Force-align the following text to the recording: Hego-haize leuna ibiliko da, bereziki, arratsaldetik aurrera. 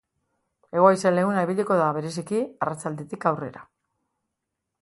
Hego-haize 0.77 1.11
leuna 1.17 1.43
ibiliko 1.47 1.77
da, 1.81 1.89
bereziki, 1.99 2.41
arratsaldetik 2.67 3.29
aurrera. 3.33 3.63